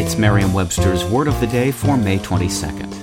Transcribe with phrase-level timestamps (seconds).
[0.00, 3.02] It's Merriam-Webster's Word of the Day for May 22nd.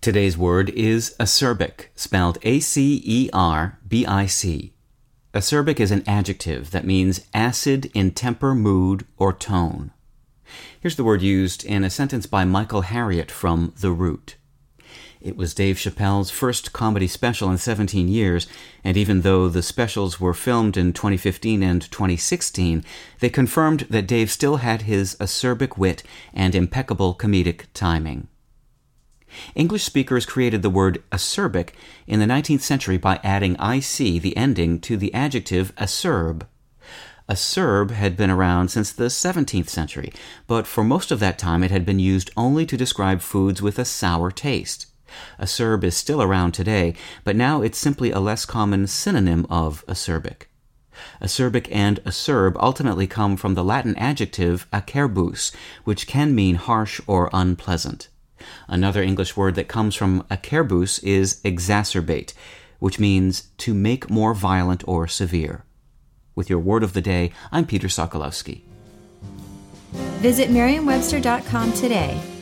[0.00, 3.32] Today's word is acerbic, spelled A-C-E-R-B-I-C.
[5.34, 9.90] Acerbic is an adjective that means acid in temper, mood, or tone.
[10.80, 14.36] Here's the word used in a sentence by Michael Harriot from The Root.
[15.26, 18.46] It was Dave Chappelle's first comedy special in 17 years,
[18.84, 22.84] and even though the specials were filmed in 2015 and 2016,
[23.18, 28.28] they confirmed that Dave still had his acerbic wit and impeccable comedic timing.
[29.56, 31.70] English speakers created the word acerbic
[32.06, 36.42] in the 19th century by adding ic, the ending, to the adjective acerb.
[37.28, 40.12] Acerb had been around since the 17th century,
[40.46, 43.76] but for most of that time it had been used only to describe foods with
[43.80, 44.86] a sour taste.
[45.40, 50.46] Acerb is still around today, but now it's simply a less common synonym of acerbic.
[51.20, 57.30] Acerbic and acerb ultimately come from the Latin adjective acerbus, which can mean harsh or
[57.32, 58.08] unpleasant.
[58.68, 62.32] Another English word that comes from acerbus is exacerbate,
[62.78, 65.64] which means to make more violent or severe.
[66.34, 68.62] With your word of the day, I'm Peter Sokolowski.
[70.20, 72.20] Visit Merriam-Webster.com today